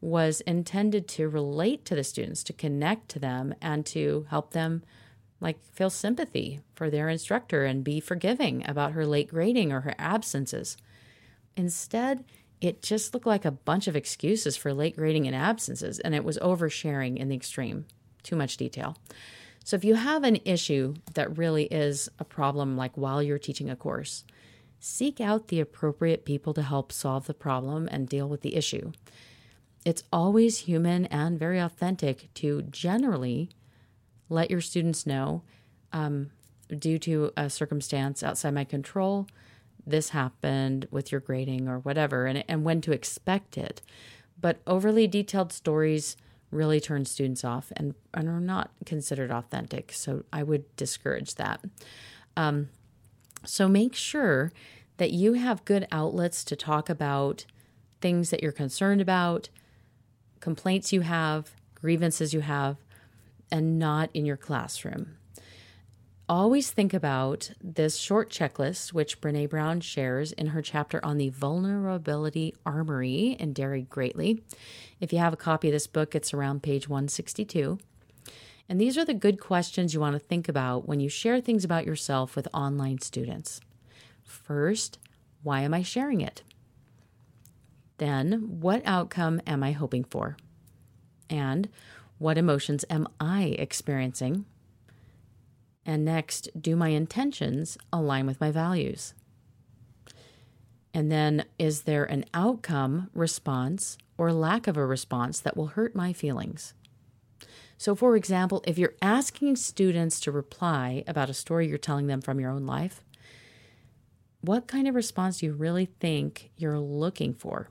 was 0.00 0.40
intended 0.42 1.08
to 1.08 1.28
relate 1.28 1.84
to 1.84 1.94
the 1.94 2.04
students, 2.04 2.44
to 2.44 2.52
connect 2.52 3.08
to 3.08 3.18
them, 3.18 3.54
and 3.60 3.84
to 3.86 4.26
help 4.30 4.52
them 4.52 4.82
like 5.40 5.58
feel 5.72 5.90
sympathy 5.90 6.60
for 6.74 6.90
their 6.90 7.08
instructor 7.08 7.64
and 7.64 7.84
be 7.84 8.00
forgiving 8.00 8.68
about 8.68 8.92
her 8.92 9.06
late 9.06 9.28
grading 9.28 9.72
or 9.72 9.80
her 9.80 9.94
absences. 9.98 10.76
Instead, 11.56 12.24
it 12.60 12.82
just 12.82 13.14
looked 13.14 13.26
like 13.26 13.44
a 13.44 13.50
bunch 13.50 13.86
of 13.86 13.96
excuses 13.96 14.56
for 14.56 14.72
late 14.72 14.96
grading 14.96 15.26
and 15.26 15.34
absences, 15.34 16.00
and 16.00 16.14
it 16.14 16.24
was 16.24 16.38
oversharing 16.38 17.16
in 17.16 17.28
the 17.28 17.36
extreme. 17.36 17.86
Too 18.22 18.36
much 18.36 18.56
detail. 18.56 18.96
So, 19.64 19.76
if 19.76 19.84
you 19.84 19.96
have 19.96 20.24
an 20.24 20.38
issue 20.44 20.94
that 21.14 21.36
really 21.36 21.64
is 21.64 22.08
a 22.18 22.24
problem, 22.24 22.76
like 22.76 22.96
while 22.96 23.22
you're 23.22 23.38
teaching 23.38 23.68
a 23.68 23.76
course, 23.76 24.24
seek 24.80 25.20
out 25.20 25.48
the 25.48 25.60
appropriate 25.60 26.24
people 26.24 26.54
to 26.54 26.62
help 26.62 26.92
solve 26.92 27.26
the 27.26 27.34
problem 27.34 27.88
and 27.90 28.08
deal 28.08 28.28
with 28.28 28.42
the 28.42 28.56
issue. 28.56 28.92
It's 29.84 30.04
always 30.12 30.58
human 30.58 31.06
and 31.06 31.38
very 31.38 31.58
authentic 31.58 32.32
to 32.34 32.62
generally 32.62 33.50
let 34.28 34.50
your 34.50 34.60
students 34.60 35.06
know 35.06 35.42
um, 35.92 36.30
due 36.76 36.98
to 36.98 37.32
a 37.36 37.48
circumstance 37.48 38.22
outside 38.22 38.54
my 38.54 38.64
control, 38.64 39.26
this 39.86 40.10
happened 40.10 40.86
with 40.90 41.10
your 41.10 41.20
grading 41.20 41.68
or 41.68 41.78
whatever, 41.78 42.26
and, 42.26 42.44
and 42.48 42.64
when 42.64 42.80
to 42.82 42.92
expect 42.92 43.56
it. 43.56 43.80
But 44.40 44.58
overly 44.66 45.06
detailed 45.06 45.52
stories 45.52 46.16
really 46.50 46.80
turn 46.80 47.04
students 47.04 47.44
off 47.44 47.72
and, 47.76 47.94
and 48.14 48.28
are 48.28 48.40
not 48.40 48.70
considered 48.86 49.30
authentic. 49.30 49.92
So 49.92 50.24
I 50.32 50.42
would 50.42 50.74
discourage 50.76 51.34
that. 51.34 51.62
Um, 52.36 52.70
so 53.44 53.68
make 53.68 53.94
sure 53.94 54.52
that 54.96 55.12
you 55.12 55.34
have 55.34 55.64
good 55.64 55.86
outlets 55.92 56.44
to 56.44 56.56
talk 56.56 56.88
about 56.88 57.44
things 58.00 58.30
that 58.30 58.42
you're 58.42 58.52
concerned 58.52 59.00
about, 59.00 59.48
complaints 60.40 60.92
you 60.92 61.02
have, 61.02 61.54
grievances 61.74 62.32
you 62.32 62.40
have, 62.40 62.78
and 63.50 63.78
not 63.78 64.10
in 64.14 64.24
your 64.24 64.36
classroom. 64.36 65.17
Always 66.28 66.70
think 66.70 66.92
about 66.92 67.52
this 67.62 67.96
short 67.96 68.28
checklist, 68.28 68.92
which 68.92 69.18
Brene 69.18 69.48
Brown 69.48 69.80
shares 69.80 70.30
in 70.32 70.48
her 70.48 70.60
chapter 70.60 71.02
on 71.02 71.16
the 71.16 71.30
vulnerability 71.30 72.54
armory 72.66 73.34
in 73.40 73.54
Dare 73.54 73.80
Greatly. 73.80 74.42
If 75.00 75.10
you 75.10 75.20
have 75.20 75.32
a 75.32 75.38
copy 75.38 75.68
of 75.68 75.72
this 75.72 75.86
book, 75.86 76.14
it's 76.14 76.34
around 76.34 76.62
page 76.62 76.86
162. 76.86 77.78
And 78.68 78.78
these 78.78 78.98
are 78.98 79.06
the 79.06 79.14
good 79.14 79.40
questions 79.40 79.94
you 79.94 80.00
want 80.00 80.16
to 80.16 80.18
think 80.18 80.50
about 80.50 80.86
when 80.86 81.00
you 81.00 81.08
share 81.08 81.40
things 81.40 81.64
about 81.64 81.86
yourself 81.86 82.36
with 82.36 82.46
online 82.52 82.98
students. 82.98 83.62
First, 84.22 84.98
why 85.42 85.62
am 85.62 85.72
I 85.72 85.82
sharing 85.82 86.20
it? 86.20 86.42
Then, 87.96 88.60
what 88.60 88.82
outcome 88.84 89.40
am 89.46 89.62
I 89.62 89.72
hoping 89.72 90.04
for? 90.04 90.36
And 91.30 91.70
what 92.18 92.36
emotions 92.36 92.84
am 92.90 93.08
I 93.18 93.56
experiencing? 93.58 94.44
And 95.88 96.04
next, 96.04 96.50
do 96.60 96.76
my 96.76 96.90
intentions 96.90 97.78
align 97.90 98.26
with 98.26 98.42
my 98.42 98.50
values? 98.50 99.14
And 100.92 101.10
then, 101.10 101.46
is 101.58 101.82
there 101.82 102.04
an 102.04 102.26
outcome, 102.34 103.08
response, 103.14 103.96
or 104.18 104.30
lack 104.30 104.66
of 104.66 104.76
a 104.76 104.84
response 104.84 105.40
that 105.40 105.56
will 105.56 105.68
hurt 105.68 105.94
my 105.94 106.12
feelings? 106.12 106.74
So, 107.78 107.94
for 107.94 108.16
example, 108.16 108.62
if 108.66 108.76
you're 108.76 108.96
asking 109.00 109.56
students 109.56 110.20
to 110.20 110.30
reply 110.30 111.04
about 111.06 111.30
a 111.30 111.34
story 111.34 111.68
you're 111.68 111.78
telling 111.78 112.06
them 112.06 112.20
from 112.20 112.38
your 112.38 112.50
own 112.50 112.66
life, 112.66 113.02
what 114.42 114.66
kind 114.66 114.88
of 114.88 114.94
response 114.94 115.38
do 115.38 115.46
you 115.46 115.52
really 115.54 115.86
think 115.86 116.50
you're 116.58 116.78
looking 116.78 117.32
for? 117.32 117.70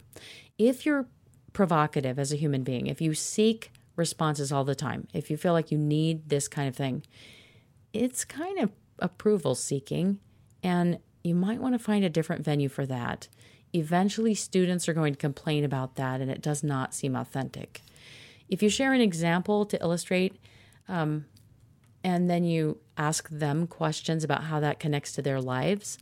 If 0.57 0.87
you're 0.87 1.07
provocative 1.53 2.17
as 2.17 2.33
a 2.33 2.37
human 2.37 2.63
being, 2.63 2.87
if 2.87 2.99
you 2.99 3.13
seek 3.13 3.71
responses 3.97 4.51
all 4.51 4.63
the 4.63 4.75
time. 4.75 5.07
If 5.13 5.29
you 5.29 5.35
feel 5.35 5.53
like 5.53 5.71
you 5.71 5.77
need 5.77 6.29
this 6.29 6.47
kind 6.47 6.69
of 6.69 6.75
thing, 6.75 7.03
it's 7.97 8.25
kind 8.25 8.59
of 8.59 8.71
approval 8.99 9.55
seeking, 9.55 10.19
and 10.63 10.99
you 11.23 11.35
might 11.35 11.59
want 11.59 11.73
to 11.73 11.79
find 11.79 12.05
a 12.05 12.09
different 12.09 12.43
venue 12.43 12.69
for 12.69 12.85
that. 12.85 13.27
Eventually, 13.73 14.33
students 14.33 14.87
are 14.87 14.93
going 14.93 15.13
to 15.13 15.19
complain 15.19 15.63
about 15.63 15.95
that, 15.95 16.21
and 16.21 16.31
it 16.31 16.41
does 16.41 16.63
not 16.63 16.93
seem 16.93 17.15
authentic. 17.15 17.81
If 18.49 18.63
you 18.63 18.69
share 18.69 18.93
an 18.93 19.01
example 19.01 19.65
to 19.65 19.81
illustrate, 19.81 20.37
um, 20.87 21.25
and 22.03 22.29
then 22.29 22.43
you 22.43 22.79
ask 22.97 23.27
them 23.29 23.67
questions 23.67 24.23
about 24.23 24.45
how 24.45 24.59
that 24.61 24.79
connects 24.79 25.11
to 25.13 25.21
their 25.21 25.41
lives, 25.41 25.97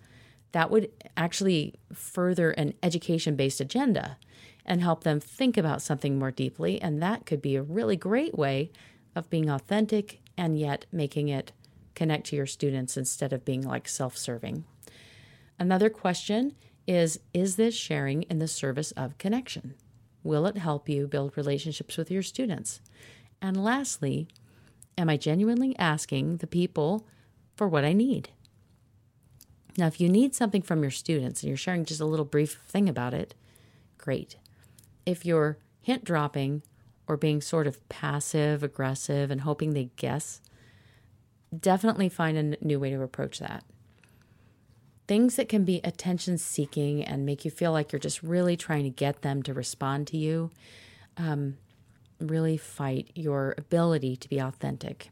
that 0.52 0.70
would 0.70 0.92
actually 1.18 1.74
further 1.92 2.52
an 2.52 2.74
education 2.84 3.36
based 3.36 3.60
agenda 3.60 4.18
and 4.66 4.82
help 4.82 5.04
them 5.04 5.20
think 5.20 5.58
about 5.58 5.82
something 5.82 6.18
more 6.18 6.32
deeply. 6.32 6.82
And 6.82 7.02
that 7.02 7.26
could 7.26 7.42
be 7.42 7.56
a 7.56 7.64
really 7.64 7.96
great 7.96 8.38
way 8.38 8.72
of 9.16 9.30
being 9.30 9.50
authentic 9.50 10.22
and 10.38 10.58
yet 10.58 10.86
making 10.92 11.30
it 11.30 11.52
connect 11.96 12.28
to 12.28 12.36
your 12.36 12.46
students 12.46 12.98
instead 12.98 13.34
of 13.34 13.46
being 13.46 13.62
like 13.62 13.88
self 13.88 14.18
serving. 14.18 14.66
Another 15.58 15.90
question 15.90 16.56
is 16.86 17.20
Is 17.34 17.56
this 17.56 17.76
sharing 17.76 18.24
in 18.24 18.40
the 18.40 18.48
service 18.48 18.92
of 18.92 19.18
connection? 19.18 19.76
Will 20.24 20.46
it 20.46 20.58
help 20.58 20.90
you 20.90 21.08
build 21.08 21.38
relationships 21.38 21.98
with 21.98 22.12
your 22.12 22.24
students? 22.24 22.82
And 23.42 23.64
lastly, 23.64 24.28
am 24.98 25.10
I 25.10 25.18
genuinely 25.18 25.78
asking 25.78 26.38
the 26.38 26.48
people 26.48 27.08
for 27.56 27.68
what 27.68 27.86
I 27.86 27.94
need? 27.94 28.30
Now, 29.78 29.88
if 29.88 30.00
you 30.00 30.10
need 30.10 30.34
something 30.34 30.62
from 30.62 30.82
your 30.82 30.92
students 30.92 31.44
and 31.44 31.50
you're 31.50 31.58
sharing 31.58 31.86
just 31.86 32.02
a 32.02 32.06
little 32.06 32.26
brief 32.26 32.62
thing 32.68 32.88
about 32.88 33.14
it, 33.14 33.36
great 33.98 34.38
if 35.06 35.26
you're 35.26 35.58
hint 35.82 36.04
dropping 36.04 36.64
or 37.08 37.18
being 37.18 37.42
sort 37.42 37.68
of 37.68 37.88
passive 37.90 38.64
aggressive 38.64 39.30
and 39.30 39.42
hoping 39.42 39.74
they 39.74 39.92
guess, 39.96 40.42
definitely 41.58 42.10
find 42.10 42.38
a 42.38 42.66
new 42.66 42.80
way 42.80 42.90
to 42.90 43.02
approach 43.02 43.40
that. 43.40 43.64
Things 45.08 45.36
that 45.36 45.50
can 45.50 45.66
be 45.66 45.82
attention 45.84 46.38
seeking 46.38 47.04
and 47.04 47.26
make 47.26 47.46
you 47.46 47.52
feel 47.52 47.72
like 47.72 47.92
you're 47.92 48.00
just 48.00 48.24
really 48.24 48.58
trying 48.58 48.84
to 48.84 48.90
get 48.90 49.22
them 49.22 49.44
to 49.44 49.54
respond 49.54 50.08
to 50.08 50.18
you. 50.18 50.50
Um, 51.18 51.58
really 52.20 52.58
fight 52.58 53.12
your 53.14 53.56
ability 53.58 54.16
to 54.18 54.30
be 54.30 54.40
authentic. 54.40 55.10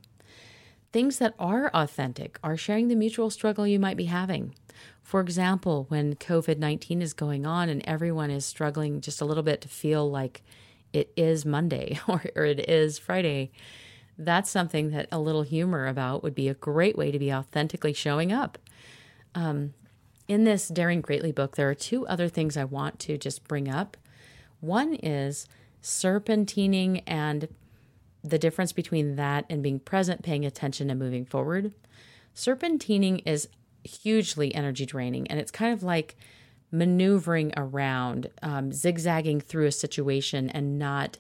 Things 0.92 1.18
that 1.20 1.34
are 1.40 1.70
authentic 1.74 2.40
are 2.44 2.58
sharing 2.58 2.88
the 2.88 2.96
mutual 2.96 3.30
struggle 3.30 3.68
you 3.68 3.80
might 3.80 3.98
be 3.98 4.06
having. 4.06 4.56
For 5.02 5.22
example, 5.22 5.86
when 5.90 6.16
COVID 6.16 6.58
19 6.58 7.02
is 7.02 7.14
going 7.14 7.46
on 7.46 7.70
and 7.70 7.82
everyone 7.86 8.30
is 8.30 8.46
struggling 8.46 9.02
just 9.02 9.22
a 9.22 9.26
little 9.26 9.44
bit 9.44 9.62
to 9.62 9.68
feel 9.68 10.10
like 10.10 10.44
it 10.92 11.12
is 11.18 11.46
Monday 11.46 12.00
or, 12.08 12.24
or 12.36 12.46
it 12.46 12.70
is 12.70 12.98
Friday, 12.98 13.52
that's 14.18 14.50
something 14.50 14.92
that 14.92 15.08
a 15.12 15.20
little 15.20 15.44
humor 15.44 15.88
about 15.88 16.24
would 16.24 16.36
be 16.36 16.48
a 16.48 16.54
great 16.54 16.98
way 16.98 17.12
to 17.12 17.20
be 17.20 17.34
authentically 17.34 17.94
showing 17.94 18.32
up. 18.32 18.58
Um, 19.36 19.74
in 20.28 20.44
this 20.44 20.68
Daring 20.68 21.02
Greatly 21.02 21.32
book, 21.32 21.56
there 21.56 21.70
are 21.70 21.76
two 21.76 22.08
other 22.08 22.30
things 22.30 22.56
I 22.56 22.64
want 22.64 23.00
to 23.00 23.18
just 23.18 23.48
bring 23.48 23.68
up. 23.68 23.98
One 24.62 24.96
is 24.96 25.48
serpentining 25.82 27.04
and 27.06 27.48
the 28.24 28.40
difference 28.40 28.72
between 28.72 29.18
that 29.18 29.46
and 29.50 29.62
being 29.62 29.80
present, 29.80 30.24
paying 30.24 30.46
attention, 30.46 30.90
and 30.90 31.00
moving 31.00 31.26
forward. 31.26 31.74
Serpentining 32.34 33.22
is 33.26 33.50
hugely 33.84 34.56
energy 34.56 34.86
draining, 34.86 35.28
and 35.28 35.40
it's 35.40 35.52
kind 35.52 35.74
of 35.74 35.84
like 35.84 36.16
maneuvering 36.72 37.52
around, 37.58 38.30
um, 38.42 38.72
zigzagging 38.72 39.42
through 39.42 39.66
a 39.66 39.72
situation, 39.72 40.50
and 40.50 40.80
not 40.80 41.18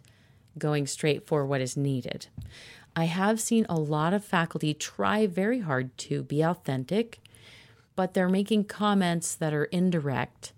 going 0.57 0.88
straight 0.88 1.27
for 1.27 1.45
what 1.45 1.62
is 1.62 1.75
needed. 1.75 2.27
I 2.95 3.05
have 3.05 3.41
seen 3.41 3.65
a 3.67 3.79
lot 3.79 4.13
of 4.13 4.23
faculty 4.23 4.73
try 4.73 5.25
very 5.25 5.59
hard 5.59 5.97
to 6.00 6.23
be 6.23 6.41
authentic, 6.41 7.19
but 7.95 8.13
they're 8.13 8.29
making 8.29 8.65
comments 8.65 9.33
that 9.35 9.53
are 9.53 9.65
indirect 9.65 10.53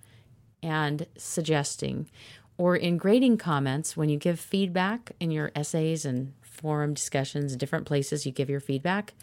and 0.61 1.07
suggesting. 1.17 2.09
Or 2.57 2.75
in 2.75 2.97
grading 2.97 3.37
comments, 3.37 3.95
when 3.95 4.09
you 4.09 4.17
give 4.17 4.39
feedback 4.39 5.11
in 5.19 5.31
your 5.31 5.51
essays 5.55 6.05
and 6.05 6.33
forum 6.41 6.93
discussions, 6.93 7.55
different 7.55 7.85
places 7.85 8.25
you 8.25 8.31
give 8.31 8.49
your 8.49 8.59
feedback, 8.59 9.13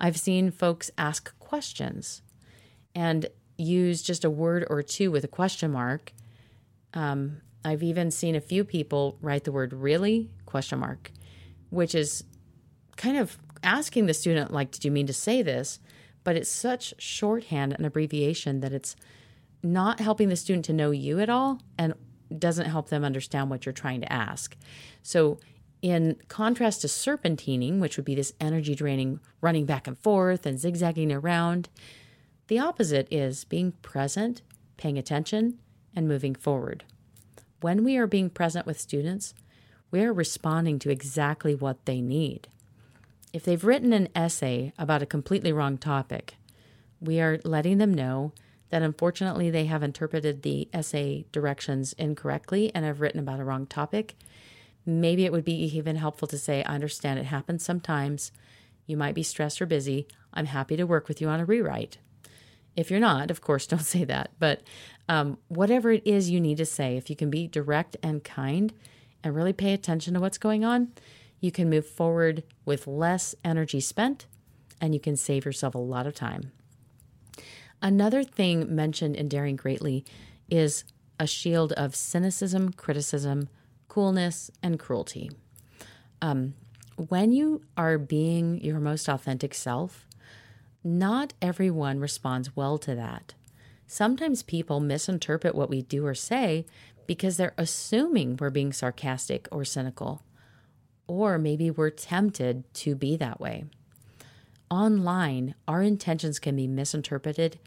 I've 0.00 0.18
seen 0.18 0.50
folks 0.50 0.90
ask 0.98 1.38
questions 1.38 2.22
and 2.94 3.26
use 3.56 4.02
just 4.02 4.24
a 4.24 4.30
word 4.30 4.66
or 4.68 4.82
two 4.82 5.10
with 5.10 5.24
a 5.24 5.28
question 5.28 5.70
mark. 5.70 6.12
Um, 6.92 7.40
I've 7.64 7.82
even 7.82 8.10
seen 8.10 8.34
a 8.34 8.40
few 8.40 8.64
people 8.64 9.16
write 9.20 9.44
the 9.44 9.52
word 9.52 9.72
really 9.72 10.30
question 10.46 10.80
mark, 10.80 11.12
which 11.70 11.94
is 11.94 12.24
kind 12.96 13.16
of 13.16 13.38
asking 13.62 14.06
the 14.06 14.14
student, 14.14 14.52
like, 14.52 14.70
did 14.70 14.84
you 14.84 14.90
mean 14.90 15.06
to 15.06 15.12
say 15.12 15.42
this? 15.42 15.78
But 16.24 16.36
it's 16.36 16.50
such 16.50 16.94
shorthand 16.98 17.72
and 17.72 17.84
abbreviation 17.84 18.60
that 18.60 18.72
it's 18.72 18.96
not 19.62 20.00
helping 20.00 20.28
the 20.28 20.36
student 20.36 20.64
to 20.66 20.72
know 20.72 20.90
you 20.90 21.20
at 21.20 21.28
all 21.28 21.60
and 21.78 21.94
doesn't 22.38 22.66
help 22.66 22.88
them 22.88 23.04
understand 23.04 23.50
what 23.50 23.66
you're 23.66 23.72
trying 23.72 24.00
to 24.00 24.12
ask. 24.12 24.56
So, 25.02 25.38
in 25.80 26.16
contrast 26.28 26.82
to 26.82 26.86
serpentining, 26.86 27.80
which 27.80 27.96
would 27.96 28.04
be 28.04 28.14
this 28.14 28.32
energy 28.40 28.76
draining 28.76 29.18
running 29.40 29.66
back 29.66 29.88
and 29.88 29.98
forth 29.98 30.46
and 30.46 30.58
zigzagging 30.58 31.10
around, 31.10 31.68
the 32.46 32.60
opposite 32.60 33.08
is 33.10 33.44
being 33.44 33.72
present, 33.82 34.42
paying 34.76 34.96
attention, 34.96 35.58
and 35.94 36.06
moving 36.06 36.36
forward. 36.36 36.84
When 37.60 37.82
we 37.82 37.96
are 37.96 38.06
being 38.06 38.30
present 38.30 38.64
with 38.64 38.80
students, 38.80 39.34
we 39.90 40.02
are 40.02 40.12
responding 40.12 40.78
to 40.80 40.90
exactly 40.90 41.54
what 41.54 41.84
they 41.84 42.00
need. 42.00 42.48
If 43.32 43.44
they've 43.44 43.64
written 43.64 43.92
an 43.92 44.08
essay 44.14 44.72
about 44.78 45.02
a 45.02 45.06
completely 45.06 45.52
wrong 45.52 45.78
topic, 45.78 46.36
we 47.00 47.20
are 47.20 47.40
letting 47.44 47.78
them 47.78 47.94
know 47.94 48.32
that 48.68 48.82
unfortunately 48.82 49.50
they 49.50 49.66
have 49.66 49.82
interpreted 49.82 50.42
the 50.42 50.68
essay 50.72 51.24
directions 51.32 51.94
incorrectly 51.94 52.70
and 52.74 52.84
have 52.84 53.00
written 53.00 53.20
about 53.20 53.40
a 53.40 53.44
wrong 53.44 53.66
topic. 53.66 54.16
Maybe 54.84 55.24
it 55.24 55.32
would 55.32 55.44
be 55.44 55.54
even 55.76 55.96
helpful 55.96 56.28
to 56.28 56.38
say, 56.38 56.62
I 56.64 56.74
understand 56.74 57.18
it 57.18 57.26
happens 57.26 57.64
sometimes. 57.64 58.32
You 58.86 58.96
might 58.96 59.14
be 59.14 59.22
stressed 59.22 59.62
or 59.62 59.66
busy. 59.66 60.08
I'm 60.34 60.46
happy 60.46 60.76
to 60.76 60.84
work 60.84 61.08
with 61.08 61.20
you 61.20 61.28
on 61.28 61.40
a 61.40 61.44
rewrite. 61.44 61.98
If 62.76 62.90
you're 62.90 63.00
not, 63.00 63.30
of 63.30 63.40
course, 63.40 63.66
don't 63.68 63.80
say 63.80 64.04
that. 64.04 64.32
But 64.38 64.62
um, 65.08 65.38
whatever 65.48 65.90
it 65.90 66.06
is 66.06 66.30
you 66.30 66.40
need 66.40 66.58
to 66.58 66.66
say, 66.66 66.96
if 66.96 67.08
you 67.08 67.16
can 67.16 67.30
be 67.30 67.46
direct 67.46 67.96
and 68.02 68.22
kind 68.22 68.72
and 69.24 69.34
really 69.34 69.52
pay 69.52 69.72
attention 69.72 70.14
to 70.14 70.20
what's 70.20 70.38
going 70.38 70.64
on, 70.64 70.92
you 71.42 71.52
can 71.52 71.68
move 71.68 71.86
forward 71.86 72.44
with 72.64 72.86
less 72.86 73.34
energy 73.44 73.80
spent 73.80 74.26
and 74.80 74.94
you 74.94 75.00
can 75.00 75.16
save 75.16 75.44
yourself 75.44 75.74
a 75.74 75.78
lot 75.78 76.06
of 76.06 76.14
time. 76.14 76.52
Another 77.82 78.22
thing 78.22 78.74
mentioned 78.74 79.16
in 79.16 79.28
Daring 79.28 79.56
Greatly 79.56 80.04
is 80.48 80.84
a 81.18 81.26
shield 81.26 81.72
of 81.72 81.96
cynicism, 81.96 82.72
criticism, 82.72 83.48
coolness, 83.88 84.50
and 84.62 84.78
cruelty. 84.78 85.30
Um, 86.22 86.54
when 86.96 87.32
you 87.32 87.62
are 87.76 87.98
being 87.98 88.62
your 88.62 88.78
most 88.78 89.08
authentic 89.08 89.52
self, 89.52 90.06
not 90.84 91.32
everyone 91.42 91.98
responds 91.98 92.54
well 92.54 92.78
to 92.78 92.94
that. 92.94 93.34
Sometimes 93.88 94.44
people 94.44 94.78
misinterpret 94.78 95.54
what 95.56 95.68
we 95.68 95.82
do 95.82 96.06
or 96.06 96.14
say 96.14 96.66
because 97.06 97.36
they're 97.36 97.54
assuming 97.58 98.36
we're 98.36 98.50
being 98.50 98.72
sarcastic 98.72 99.48
or 99.50 99.64
cynical 99.64 100.22
or 101.06 101.38
maybe 101.38 101.70
we're 101.70 101.90
tempted 101.90 102.72
to 102.74 102.94
be 102.94 103.16
that 103.16 103.40
way. 103.40 103.64
Online, 104.70 105.54
our 105.68 105.82
intentions 105.82 106.38
can 106.38 106.56
be 106.56 106.66
misinterpreted 106.66 107.58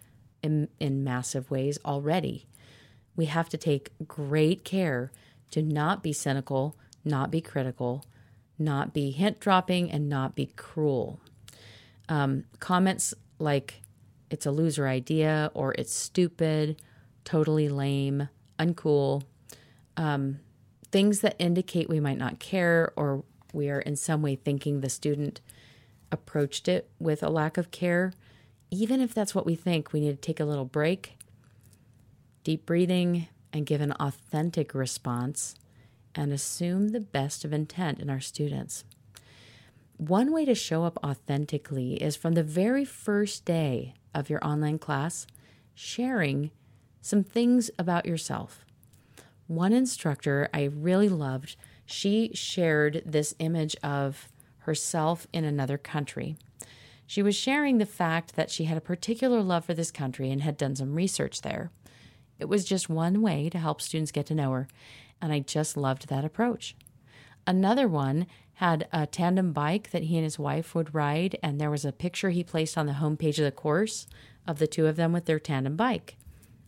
in, 0.42 0.70
in 0.80 1.04
massive 1.04 1.52
ways 1.52 1.78
already. 1.86 2.48
We 3.16 3.26
have 3.26 3.50
to 3.50 3.58
take 3.58 3.92
great 4.08 4.64
care 4.64 5.12
to 5.52 5.62
not 5.62 6.02
be 6.02 6.14
cynical, 6.14 6.76
not 7.04 7.32
be 7.32 7.42
critical, 7.42 8.04
not 8.58 8.94
be 8.94 9.12
hint 9.12 9.40
dropping, 9.40 9.92
and 9.92 10.10
not 10.10 10.36
be 10.36 10.48
cruel. 10.56 11.20
Um, 12.10 12.46
comments 12.60 13.14
like, 13.38 13.82
it's 14.32 14.46
a 14.46 14.52
loser 14.52 14.88
idea, 14.88 15.52
or 15.54 15.74
it's 15.74 15.94
stupid, 15.94 16.82
totally 17.24 17.70
lame, 17.70 18.30
uncool, 18.58 19.24
um, 19.98 20.40
things 20.96 21.20
that 21.20 21.36
indicate 21.40 21.90
we 21.90 22.00
might 22.00 22.18
not 22.18 22.40
care 22.40 22.94
or 22.96 23.26
we 23.52 23.70
are 23.70 23.82
in 23.82 23.98
some 23.98 24.22
way 24.22 24.34
thinking 24.34 24.80
the 24.80 24.88
student 24.88 25.42
approached 26.10 26.70
it 26.70 26.90
with 27.00 27.22
a 27.22 27.28
lack 27.28 27.58
of 27.58 27.70
care, 27.70 28.14
even 28.72 29.02
if 29.02 29.14
that's 29.14 29.36
what 29.36 29.46
we 29.46 29.56
think, 29.56 29.92
we 29.92 30.00
need 30.00 30.12
to 30.12 30.16
take 30.16 30.40
a 30.40 30.46
little 30.46 30.64
break, 30.64 31.18
deep 32.46 32.66
breathing, 32.66 33.28
and 33.52 33.66
give 33.66 33.82
an 33.82 33.92
authentic 34.00 34.74
response 34.74 35.56
and 36.16 36.32
assume 36.32 36.88
the 36.88 37.02
best 37.02 37.44
of 37.44 37.52
intent 37.52 38.00
in 38.00 38.10
our 38.10 38.22
students. 38.22 38.86
One 39.98 40.32
way 40.32 40.46
to 40.46 40.56
show 40.56 40.86
up 40.86 40.98
authentically 41.04 41.96
is 41.96 42.16
from 42.16 42.36
the 42.36 42.44
very 42.44 42.86
first 42.86 43.44
day 43.44 43.96
of 44.14 44.30
your 44.30 44.42
online 44.48 44.80
class, 44.80 45.28
sharing 45.74 46.52
some 47.02 47.22
things 47.22 47.70
about 47.78 48.06
yourself. 48.06 48.65
One 49.48 49.74
instructor 49.74 50.50
I 50.54 50.64
really 50.64 51.10
loved, 51.10 51.56
she 51.86 52.32
shared 52.34 53.04
this 53.06 53.36
image 53.40 53.76
of 53.84 54.28
herself 54.60 55.28
in 55.32 55.44
another 55.44 55.78
country. 55.78 56.38
She 57.06 57.22
was 57.22 57.36
sharing 57.36 57.78
the 57.78 57.86
fact 57.86 58.36
that 58.36 58.50
she 58.50 58.64
had 58.64 58.78
a 58.78 58.82
particular 58.82 59.42
love 59.42 59.66
for 59.66 59.76
this 59.76 59.92
country 59.92 60.32
and 60.32 60.42
had 60.42 60.58
done 60.58 60.76
some 60.76 60.96
research 60.96 61.44
there. 61.44 61.70
It 62.40 62.46
was 62.46 62.66
just 62.66 62.90
one 62.90 63.22
way 63.22 63.50
to 63.50 63.60
help 63.60 63.82
students 63.82 64.12
get 64.12 64.26
to 64.28 64.36
know 64.36 64.52
her, 64.52 64.68
and 65.22 65.32
I 65.32 65.40
just 65.40 65.78
loved 65.78 66.08
that 66.08 66.26
approach. 66.26 66.76
Another 67.46 67.88
one 67.88 68.26
had 68.56 68.88
a 68.92 69.06
tandem 69.06 69.54
bike 69.54 69.92
that 69.92 70.04
he 70.04 70.16
and 70.16 70.24
his 70.24 70.40
wife 70.40 70.74
would 70.74 70.96
ride, 70.96 71.38
and 71.44 71.62
there 71.62 71.70
was 71.70 71.86
a 71.86 71.92
picture 71.92 72.32
he 72.32 72.44
placed 72.44 72.78
on 72.78 72.88
the 72.88 72.94
homepage 72.94 73.38
of 73.38 73.46
the 73.46 73.52
course 73.52 74.08
of 74.48 74.58
the 74.58 74.68
two 74.68 74.88
of 74.88 74.96
them 74.96 75.14
with 75.14 75.26
their 75.26 75.40
tandem 75.40 75.76
bike. 75.76 76.18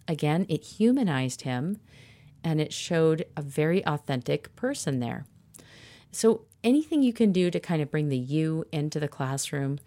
Again, 0.07 0.45
it 0.47 0.63
humanized 0.63 1.41
him 1.41 1.79
and 2.43 2.61
it 2.61 2.73
showed 2.73 3.25
a 3.35 3.41
very 3.41 3.85
authentic 3.85 4.55
person 4.55 4.99
there. 4.99 5.25
So, 6.11 6.45
anything 6.63 7.03
you 7.03 7.13
can 7.13 7.31
do 7.31 7.51
to 7.51 7.59
kind 7.59 7.81
of 7.81 7.91
bring 7.91 8.09
the 8.09 8.17
you 8.17 8.65
into 8.71 8.99
the 8.99 9.07
classroom 9.07 9.79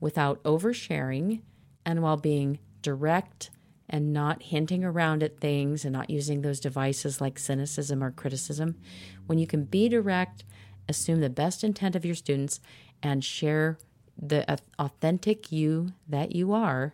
without 0.00 0.42
oversharing 0.42 1.42
and 1.84 2.02
while 2.02 2.16
being 2.16 2.58
direct 2.82 3.50
and 3.88 4.12
not 4.12 4.42
hinting 4.42 4.84
around 4.84 5.22
at 5.22 5.40
things 5.40 5.84
and 5.84 5.92
not 5.92 6.10
using 6.10 6.42
those 6.42 6.60
devices 6.60 7.20
like 7.20 7.38
cynicism 7.38 8.04
or 8.04 8.10
criticism, 8.10 8.76
when 9.26 9.38
you 9.38 9.46
can 9.46 9.64
be 9.64 9.88
direct, 9.88 10.44
assume 10.88 11.20
the 11.20 11.30
best 11.30 11.64
intent 11.64 11.96
of 11.96 12.04
your 12.04 12.14
students, 12.14 12.60
and 13.02 13.24
share 13.24 13.78
the 14.20 14.58
authentic 14.78 15.50
you 15.52 15.92
that 16.08 16.34
you 16.34 16.52
are, 16.52 16.92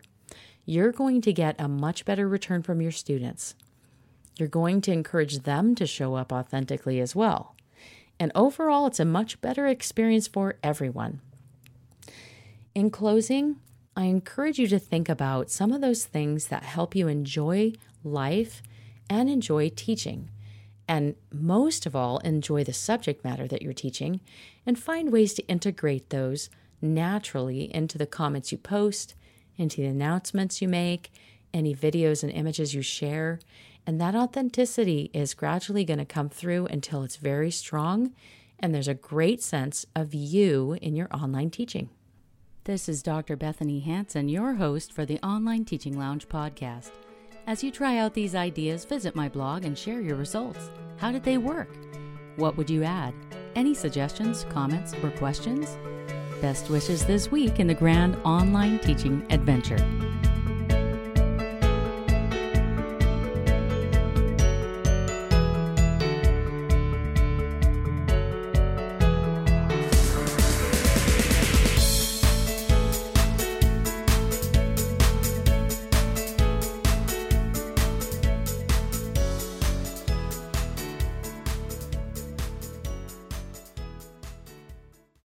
you're 0.67 0.93
going 0.93 1.21
to 1.23 1.33
get 1.33 1.57
a 1.59 1.69
much 1.69 2.05
better 2.05 2.29
return 2.29 2.63
from 2.63 2.81
your 2.81 2.93
students. 2.93 3.55
You're 4.37 4.49
going 4.49 4.81
to 4.83 4.93
encourage 4.93 5.41
them 5.41 5.75
to 5.77 5.87
show 5.87 6.15
up 6.15 6.33
authentically 6.33 7.01
as 7.01 7.15
well. 7.15 7.55
And 8.19 8.33
overall, 8.35 8.87
it's 8.87 9.01
a 9.01 9.05
much 9.05 9.41
better 9.41 9.67
experience 9.67 10.27
for 10.27 10.57
everyone. 10.63 11.21
In 12.75 12.91
closing, 12.91 13.57
I 13.97 14.05
encourage 14.05 14.59
you 14.59 14.67
to 14.69 14.79
think 14.79 15.09
about 15.09 15.51
some 15.51 15.73
of 15.73 15.81
those 15.81 16.05
things 16.05 16.49
that 16.49 16.65
help 16.65 16.97
you 16.97 17.07
enjoy 17.07 17.73
life 18.03 18.63
and 19.09 19.29
enjoy 19.29 19.71
teaching, 19.71 20.31
and 20.89 21.15
most 21.33 21.87
of 21.87 21.97
all, 21.97 22.19
enjoy 22.19 22.65
the 22.65 22.73
subject 22.73 23.25
matter 23.25 23.47
that 23.47 23.63
you're 23.63 23.73
teaching 23.73 24.21
and 24.67 24.79
find 24.79 25.13
ways 25.13 25.35
to 25.35 25.47
integrate 25.47 26.11
those 26.11 26.51
naturally 26.83 27.75
into 27.75 27.97
the 27.97 28.07
comments 28.07 28.53
you 28.53 28.59
post, 28.59 29.15
into 29.57 29.81
the 29.81 29.87
announcements 29.87 30.61
you 30.61 30.69
make, 30.69 31.11
any 31.53 31.75
videos 31.75 32.23
and 32.23 32.33
images 32.33 32.75
you 32.75 32.83
share. 32.83 33.39
And 33.87 34.01
that 34.01 34.15
authenticity 34.15 35.11
is 35.13 35.35
gradually 35.35 35.85
going 35.85 35.99
to 35.99 36.05
come 36.05 36.29
through 36.29 36.67
until 36.67 37.03
it's 37.03 37.17
very 37.17 37.51
strong 37.51 38.13
and 38.59 38.75
there's 38.75 38.89
a 38.89 38.95
great 38.95 39.43
sense 39.43 39.85
of 39.95 40.15
you 40.15 40.79
in 40.81 40.97
your 40.97 41.09
online 41.13 41.51
teaching. 41.51 41.91
This 42.65 42.89
is 42.89 43.03
Dr. 43.03 43.37
Bethanie 43.37 43.85
Hansen, 43.85 44.29
your 44.29 44.55
host 44.55 44.91
for 44.91 45.05
the 45.05 45.19
Online 45.19 45.67
Teaching 45.67 45.99
Lounge 45.99 46.29
podcast. 46.29 46.93
As 47.47 47.63
you 47.63 47.71
try 47.71 47.99
out 47.99 48.15
these 48.15 48.35
ideas, 48.35 48.87
visit 48.87 49.15
my 49.15 49.29
blog 49.29 49.67
and 49.67 49.77
share 49.77 50.01
your 50.01 50.17
results. 50.17 50.71
How 50.97 51.13
did 51.13 51.25
they 51.25 51.37
work? 51.37 51.69
What 52.37 52.57
would 52.57 52.71
you 52.71 52.85
add? 52.85 53.13
Any 53.55 53.75
suggestions, 53.75 54.47
comments, 54.49 54.95
or 55.03 55.11
questions? 55.11 55.77
Best 56.41 56.71
wishes 56.71 57.05
this 57.05 57.31
week 57.31 57.61
in 57.61 57.67
the 57.67 57.75
grand 57.75 58.17
online 58.25 58.79
teaching 58.79 59.27
adventure. 59.29 59.77